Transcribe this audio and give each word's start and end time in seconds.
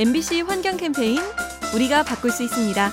MBC 0.00 0.40
환경 0.40 0.78
캠페인 0.78 1.18
우리가 1.74 2.04
바꿀 2.04 2.30
수 2.30 2.42
있습니다. 2.42 2.90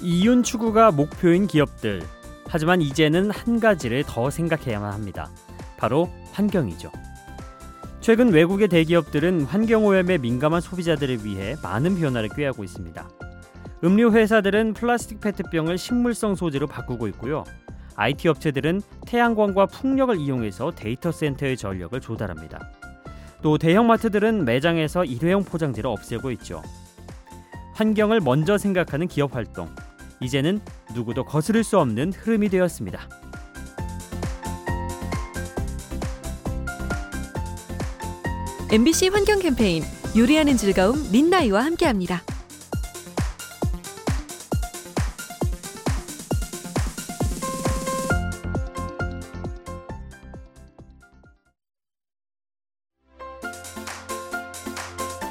이윤 0.00 0.44
추구가 0.44 0.92
목표인 0.92 1.48
기업들. 1.48 2.02
하지만 2.46 2.80
이제는 2.80 3.32
한 3.32 3.58
가지를 3.58 4.04
더 4.06 4.30
생각해야만 4.30 4.92
합니다. 4.92 5.28
바로 5.76 6.08
환경이죠. 6.30 6.92
최근 8.00 8.32
외국의 8.32 8.68
대기업들은 8.68 9.46
환경오염에 9.46 10.18
민감한 10.18 10.60
소비자들을 10.60 11.24
위해 11.24 11.56
많은 11.60 11.98
변화를 11.98 12.28
꾀하고 12.28 12.62
있습니다. 12.62 13.08
음료 13.82 14.12
회사들은 14.12 14.74
플라스틱 14.74 15.20
페트병을 15.20 15.78
식물성 15.78 16.36
소재로 16.36 16.68
바꾸고 16.68 17.08
있고요. 17.08 17.42
IT 17.98 18.28
업체들은 18.28 18.80
태양광과 19.06 19.66
풍력을 19.66 20.16
이용해서 20.16 20.70
데이터 20.70 21.10
센터의 21.10 21.56
전력을 21.56 22.00
조달합니다. 22.00 22.70
또 23.42 23.58
대형마트들은 23.58 24.44
매장에서 24.44 25.04
일회용 25.04 25.42
포장지를 25.42 25.90
없애고 25.90 26.30
있죠. 26.32 26.62
환경을 27.74 28.20
먼저 28.20 28.56
생각하는 28.56 29.08
기업 29.08 29.34
활동. 29.34 29.68
이제는 30.20 30.60
누구도 30.94 31.24
거스를 31.24 31.64
수 31.64 31.78
없는 31.78 32.12
흐름이 32.12 32.48
되었습니다. 32.50 33.08
환경 39.12 39.40
캠페인 39.40 39.82
요리하는 40.16 40.56
즐거움 40.56 41.10
민나이와 41.10 41.64
함께합니다. 41.64 42.22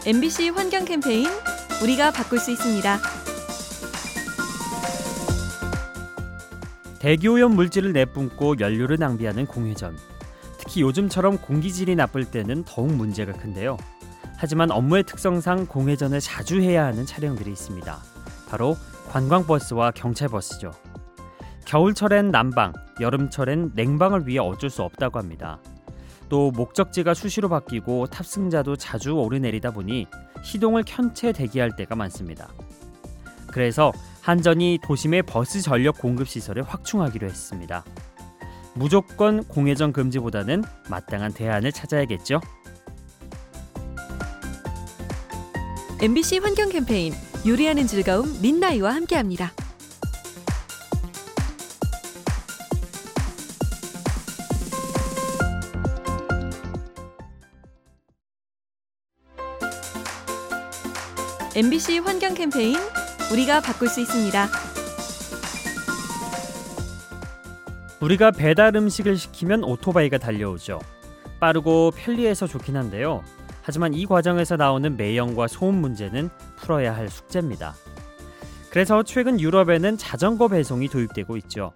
MBC 0.07 0.51
환경 0.51 0.85
캠페인 0.85 1.27
우리가 1.83 2.11
바꿀 2.11 2.39
수 2.39 2.49
있습니다. 2.51 2.97
대기오염 6.99 7.53
물질을 7.53 7.91
내뿜고 7.91 8.61
연료를 8.61 8.95
낭비하는 8.99 9.47
공회전. 9.47 9.97
특히 10.59 10.79
요즘처럼 10.79 11.39
공기질이 11.39 11.97
나쁠 11.97 12.23
때는 12.23 12.63
더욱 12.65 12.93
문제가 12.93 13.33
큰데요. 13.33 13.75
하지만 14.37 14.71
업무의 14.71 15.03
특성상 15.03 15.65
공회전을 15.65 16.21
자주 16.21 16.61
해야 16.61 16.85
하는 16.85 17.05
차량들이 17.05 17.51
있습니다. 17.51 17.97
바로 18.49 18.77
관광버스와 19.09 19.91
경찰버스죠. 19.91 20.71
겨울철엔 21.65 22.31
난방, 22.31 22.71
여름철엔 23.01 23.71
냉방을 23.75 24.25
위해 24.25 24.39
어쩔 24.39 24.69
수 24.69 24.83
없다고 24.83 25.19
합니다. 25.19 25.59
또 26.29 26.51
목적지가 26.51 27.13
수시로 27.13 27.49
바뀌고 27.49 28.07
탑승자도 28.07 28.75
자주 28.75 29.13
오르내리다 29.13 29.71
보니 29.71 30.07
시동을 30.43 30.83
켠 30.85 31.13
채 31.13 31.31
대기할 31.31 31.75
때가 31.75 31.95
많습니다. 31.95 32.49
그래서 33.47 33.91
한전이 34.21 34.79
도심의 34.83 35.23
버스 35.23 35.61
전력 35.61 35.97
공급 35.97 36.27
시설을 36.27 36.63
확충하기로 36.63 37.27
했습니다. 37.27 37.83
무조건 38.73 39.43
공회전 39.45 39.93
금지보다는 39.93 40.63
마땅한 40.89 41.33
대안을 41.33 41.71
찾아야겠죠. 41.71 42.41
MBC 45.99 46.39
환경 46.39 46.69
캠페인 46.69 47.13
요리하는 47.47 47.87
즐거움 47.87 48.39
민나이와 48.41 48.93
함께합니다. 48.93 49.51
MBC 61.57 61.97
환경 61.97 62.35
캠페인 62.35 62.75
우리가 63.33 63.61
바꿀 63.61 63.89
수 63.89 63.99
있습니다. 63.99 64.47
우리가 67.99 68.29
배달 68.29 68.75
음식을 68.75 69.17
시키면 69.17 69.63
오토바이가 69.63 70.19
달려오죠. 70.19 70.79
빠르고 71.39 71.93
편리해서 71.95 72.45
좋긴 72.45 72.77
한데요. 72.77 73.23
하지만 73.63 73.95
이 73.95 74.05
과정에서 74.05 74.55
나오는 74.55 74.95
매연과 74.97 75.47
소음 75.47 75.81
문제는 75.81 76.29
풀어야 76.57 76.95
할 76.95 77.09
숙제입니다. 77.09 77.73
그래서 78.69 79.01
최근 79.01 79.39
유럽에는 79.39 79.97
자전거 79.97 80.49
배송이 80.49 80.89
도입되고 80.89 81.37
있죠. 81.37 81.73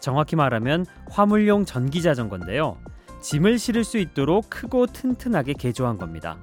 정확히 0.00 0.34
말하면 0.34 0.86
화물용 1.08 1.66
전기 1.66 2.02
자전거인데요. 2.02 2.78
짐을 3.22 3.60
실을 3.60 3.84
수 3.84 3.98
있도록 3.98 4.50
크고 4.50 4.86
튼튼하게 4.86 5.52
개조한 5.52 5.98
겁니다. 5.98 6.36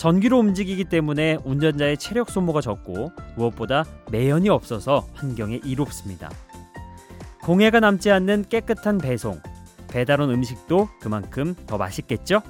전기로 0.00 0.38
움직이기 0.38 0.84
때문에 0.84 1.36
운전자의 1.44 1.98
체력 1.98 2.30
소모가 2.30 2.62
적고 2.62 3.12
무엇보다 3.36 3.84
매연이 4.10 4.48
없어서 4.48 5.06
환경에 5.12 5.60
이롭습니다. 5.62 6.30
공해가 7.42 7.80
남지 7.80 8.10
않는 8.10 8.46
깨끗한 8.48 8.96
배송, 8.96 9.42
배달 9.88 10.22
온 10.22 10.30
음식도 10.30 10.88
그만큼 11.02 11.54
더 11.66 11.76
맛있겠죠? 11.76 12.40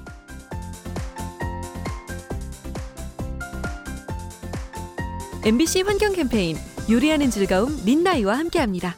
MBC 5.43 5.81
환경 5.81 6.13
캠페인 6.13 6.55
요리하는 6.89 7.29
즐거움 7.31 7.83
민나이와 7.83 8.37
함께합니다. 8.37 8.95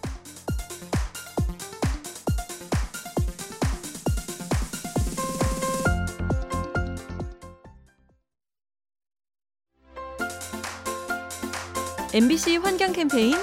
MBC 12.16 12.58
환경 12.58 12.94
캠페인 12.94 13.34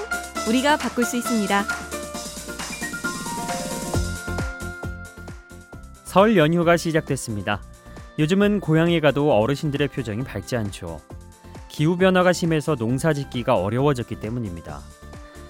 우리가 0.47 0.77
바꿀 0.77 1.03
수 1.03 1.17
있습니다. 1.17 1.63
설 6.05 6.37
연휴가 6.37 6.77
시작됐습니다. 6.77 7.61
요즘은 8.17 8.61
고향에 8.61 9.01
가도 9.01 9.33
어르신들의 9.33 9.89
표정이 9.89 10.23
밝지 10.23 10.55
않죠. 10.55 11.01
기후 11.67 11.97
변화가 11.97 12.31
심해서 12.31 12.77
농사 12.77 13.11
짓기가 13.11 13.57
어려워졌기 13.57 14.21
때문입니다. 14.21 14.79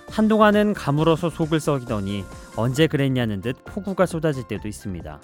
한동안은 0.10 0.74
가물어서 0.74 1.30
속을 1.30 1.60
썩이더니 1.60 2.26
언제 2.56 2.88
그랬냐는 2.88 3.42
듯 3.42 3.64
폭우가 3.66 4.08
쏟아질 4.08 4.48
때도 4.48 4.68
있습니다. 4.68 5.22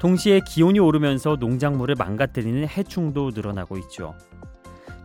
동시에 0.00 0.42
기온이 0.46 0.78
오르면서 0.78 1.34
농작물을 1.40 1.96
망가뜨리는 1.98 2.68
해충도 2.68 3.32
늘어나고 3.34 3.78
있죠. 3.78 4.14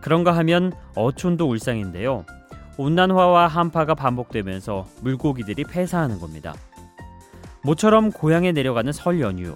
그런가 0.02 0.36
하면 0.38 0.74
어촌도 0.96 1.48
울상인데요. 1.50 2.26
온난화와 2.78 3.48
한파가 3.48 3.94
반복되면서 3.96 4.88
물고기들이 5.02 5.64
폐사하는 5.66 6.20
겁니다. 6.20 6.54
모처럼 7.64 8.12
고향에 8.12 8.52
내려가는 8.52 8.92
설 8.92 9.22
연휴. 9.22 9.54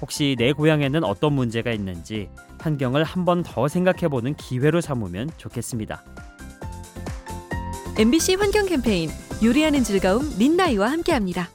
혹시 0.00 0.36
내 0.38 0.52
고향에는 0.52 1.02
어떤 1.04 1.32
문제가 1.32 1.70
있는지 1.72 2.28
환경을 2.60 3.02
한 3.04 3.24
번 3.24 3.42
더 3.42 3.66
생각해보는 3.68 4.34
기회로 4.34 4.80
삼으면 4.80 5.30
좋겠습니다. 5.36 6.02
MBC 7.98 8.34
환경 8.36 8.66
캠페인 8.66 9.10
요리하는 9.42 9.82
즐거움 9.82 10.22
민나이와 10.38 10.90
함께합니다. 10.90 11.48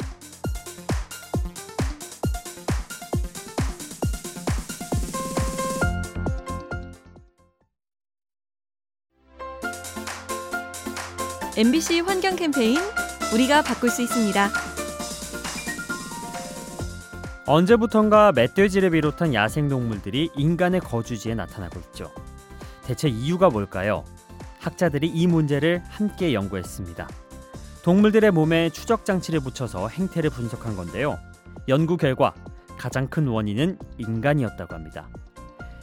MBC 11.57 12.01
환경 12.01 12.35
캠페인 12.35 12.77
우리가 13.33 13.63
바꿀 13.63 13.89
수 13.89 14.03
있습니다. 14.03 14.47
언제부턴가 17.47 18.31
멧돼지를 18.33 18.91
비롯한 18.91 19.33
야생 19.33 19.67
동물들이 19.67 20.29
인간의 20.35 20.81
거주지에 20.81 21.33
나타나고 21.33 21.79
있죠. 21.79 22.11
대체 22.83 23.09
이유가 23.09 23.49
뭘까요? 23.49 24.05
학자들이 24.59 25.07
이 25.07 25.25
문제를 25.25 25.81
함께 25.89 26.35
연구했습니다. 26.35 27.07
동물들의 27.81 28.29
몸에 28.29 28.69
추적 28.69 29.03
장치를 29.03 29.39
붙여서 29.39 29.87
행태를 29.87 30.29
분석한 30.29 30.75
건데요. 30.75 31.17
연구 31.69 31.97
결과 31.97 32.35
가장 32.77 33.07
큰 33.07 33.27
원인은 33.27 33.79
인간이었다고 33.97 34.75
합니다. 34.75 35.09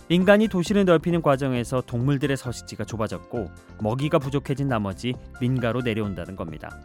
인간이 0.08 0.48
도시를 0.48 0.84
넓히는 0.84 1.22
과정에서 1.22 1.80
동물들의 1.80 2.36
서식지가 2.36 2.84
좁아졌고 2.84 3.50
먹이가 3.80 4.18
부족해진 4.18 4.68
나머지 4.68 5.14
민가로 5.40 5.82
내려온다는 5.82 6.36
겁니다. 6.36 6.78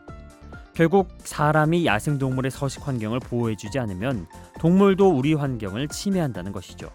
결국 0.73 1.09
사람이 1.19 1.85
야생동물의 1.85 2.51
서식 2.51 2.87
환경을 2.87 3.19
보호해주지 3.19 3.79
않으면 3.79 4.27
동물도 4.59 5.09
우리 5.09 5.33
환경을 5.33 5.89
침해한다는 5.89 6.53
것이죠. 6.53 6.89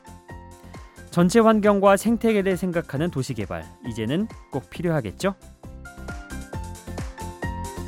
전체 1.10 1.38
환경과 1.38 1.98
생태계를 1.98 2.56
생각하는 2.56 3.10
도시개발 3.10 3.64
이제는 3.88 4.26
꼭 4.50 4.70
필요하겠죠? 4.70 5.34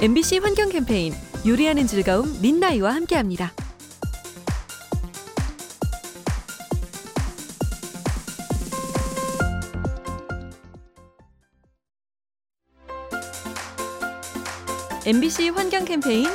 MBC 0.03 0.39
환경 0.39 0.69
캠페인 0.69 1.15
요리하는 1.47 1.87
즐거움 1.87 2.41
민나이와 2.43 2.95
함께합니다. 2.95 3.51
MBC 15.07 15.51
환경 15.51 15.85
캠페인 15.85 16.27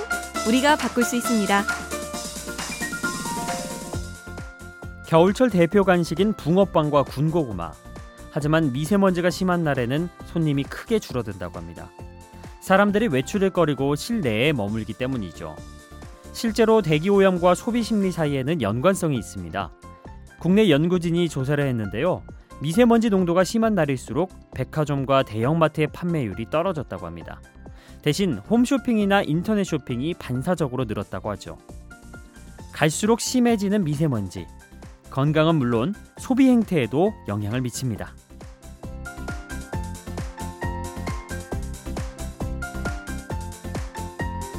우리가 0.47 0.77
바꿀 0.77 1.03
수 1.03 1.17
있습니다. 1.17 1.61
겨울철 5.05 5.49
대표 5.49 5.83
간식인 5.83 6.31
붕어빵과 6.31 7.03
군고구마. 7.03 7.73
하지만 8.31 8.71
미세먼지가 8.71 9.29
심한 9.29 9.65
날에는 9.65 10.07
손님이 10.23 10.63
크게 10.63 10.99
줄어든다고 10.99 11.59
합니다. 11.59 11.89
사람들이 12.61 13.09
외출을 13.09 13.49
꺼리고 13.49 13.97
실내에 13.97 14.53
머물기 14.53 14.93
때문이죠. 14.93 15.57
실제로 16.31 16.81
대기 16.81 17.09
오염과 17.09 17.55
소비 17.55 17.83
심리 17.83 18.09
사이에는 18.09 18.61
연관성이 18.61 19.17
있습니다. 19.17 19.69
국내 20.39 20.69
연구진이 20.69 21.27
조사를 21.27 21.61
했는데요. 21.61 22.23
미세먼지 22.61 23.09
농도가 23.09 23.43
심한 23.43 23.75
날일수록 23.75 24.31
백화점과 24.55 25.23
대형마트의 25.23 25.87
판매율이 25.87 26.49
떨어졌다고 26.49 27.05
합니다. 27.05 27.41
대신 28.01 28.37
홈쇼핑이나 28.49 29.23
인터넷 29.23 29.63
쇼핑이 29.63 30.15
반사적으로 30.15 30.85
늘었다고 30.85 31.29
하죠. 31.31 31.57
갈수록 32.71 33.21
심해지는 33.21 33.83
미세먼지. 33.83 34.47
건강은 35.09 35.55
물론 35.55 35.93
소비 36.17 36.47
행태에도 36.47 37.13
영향을 37.27 37.61
미칩니다. 37.61 38.13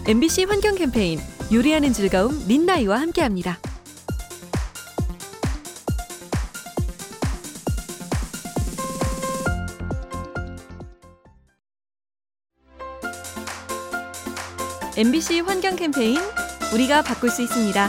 MBC 0.07 0.45
환경 0.45 0.75
캠페인 0.75 1.19
요리하는 1.53 1.93
즐거움 1.93 2.47
민나이와 2.49 3.01
함께합니다. 3.01 3.59
MBC 14.95 15.41
환경 15.41 15.75
캠페인 15.75 16.19
우리가 16.75 17.01
바꿀 17.01 17.31
수 17.31 17.41
있습니다. 17.41 17.89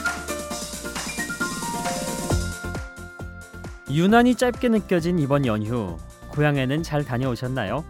유난히 3.91 4.35
짧게 4.35 4.69
느껴진 4.69 5.19
이번 5.19 5.45
연휴 5.45 5.97
고향에는 6.29 6.81
잘 6.81 7.03
다녀오셨나요? 7.03 7.83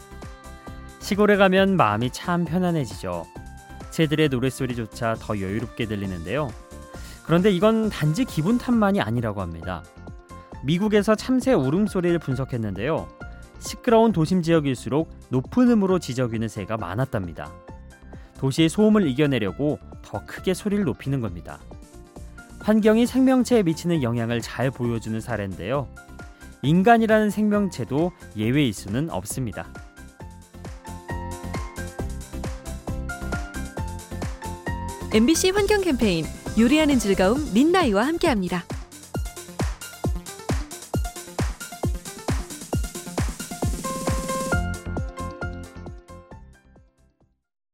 시골에 1.00 1.38
가면 1.38 1.78
마음이 1.78 2.10
참 2.10 2.44
편안해지죠. 2.44 3.28
새들의 3.92 4.30
노랫소리조차 4.30 5.18
더 5.20 5.40
여유롭게 5.40 5.86
들리는데요. 5.86 6.52
그런데 7.24 7.52
이건 7.52 7.90
단지 7.90 8.26
기분 8.26 8.58
탓만이 8.58 9.00
아니라고 9.00 9.42
합니다. 9.42 9.84
미국에서 10.64 11.14
참새 11.14 11.54
울음소리를 11.54 12.18
분석했는데요. 12.18 13.08
시끄러운 13.60 14.12
도심 14.12 14.42
지역일수록 14.42 15.08
높은 15.30 15.70
음으로 15.70 16.00
지저귀는 16.00 16.48
새가 16.48 16.78
많았답니다. 16.78 17.63
도시의 18.44 18.68
소음을 18.68 19.08
이겨내려고 19.08 19.80
더 20.02 20.26
크게 20.26 20.54
소리를 20.54 20.84
높이는 20.84 21.22
겁니다. 21.22 21.62
환경이 22.60 23.06
생명체에 23.06 23.64
미치는 23.64 24.04
영향을 24.04 24.42
잘 24.42 24.70
보여주는 24.70 25.18
사례인데요. 25.22 25.88
인간이라는 26.62 27.30
생명체도 27.30 28.12
예외일 28.36 28.74
수는 28.74 29.10
없습니다. 29.12 29.72
환경 35.54 35.80
캠페인 35.80 36.26
요리하는 36.60 37.00
즐거움 37.00 37.54
민나이와 37.54 38.06
함께합니다. 38.06 38.66